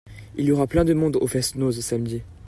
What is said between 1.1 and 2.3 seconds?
au fest-noz samedi.